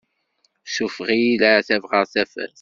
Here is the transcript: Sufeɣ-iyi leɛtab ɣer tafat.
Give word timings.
Sufeɣ-iyi 0.73 1.33
leɛtab 1.41 1.83
ɣer 1.91 2.05
tafat. 2.13 2.49